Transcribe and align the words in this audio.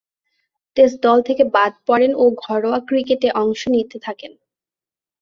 Test 0.77 0.97
দল 1.03 1.19
থেকে 1.21 1.43
বাদ 1.55 1.73
পড়েন 1.87 2.11
ও 2.13 2.23
ঘরোয়া 2.43 2.79
ক্রিকেটে 2.87 3.29
অংশ 3.41 3.61
নিতে 3.67 3.97
থাকেন। 3.99 4.31